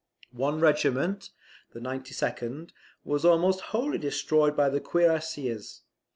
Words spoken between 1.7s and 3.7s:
the 92d, was almost